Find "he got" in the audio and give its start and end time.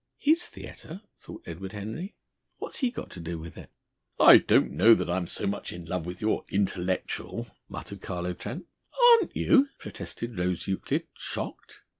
2.79-3.11